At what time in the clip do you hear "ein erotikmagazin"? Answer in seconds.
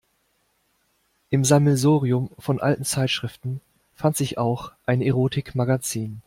4.87-6.19